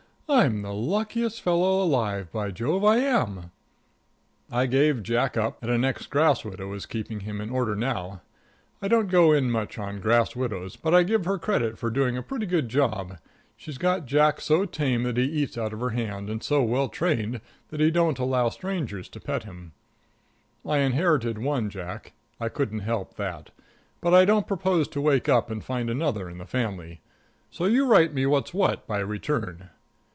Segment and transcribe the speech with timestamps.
[0.33, 3.51] "I'm the luckiest fellow alive; by Jove, I am!"
[4.49, 8.21] I gave Jack up, and an ex grass widow is keeping him in order now.
[8.81, 12.23] I don't go much on grass widows, but I give her credit for doing a
[12.23, 13.17] pretty good job.
[13.57, 16.87] She's got Jack so tame that he eats out of her hand, and so well
[16.87, 19.73] trained that he don't allow strangers to pet him.
[20.65, 23.49] I inherited one Jack I couldn't help that.
[23.99, 27.01] But I don't propose to wake up and find another one in the family.
[27.49, 29.69] So you write me what's what by return.